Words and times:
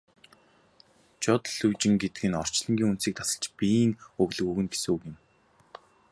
Жод 1.23 1.43
лүйжин 1.57 1.93
гэдэг 2.01 2.23
нь 2.29 2.39
орчлонгийн 2.43 2.91
үндсийг 2.91 3.15
тасалж 3.17 3.43
биеийн 3.57 3.93
өглөг 4.21 4.47
өгнө 4.51 4.69
гэсэн 4.71 4.91
үг 4.95 5.01
юм. 5.11 5.15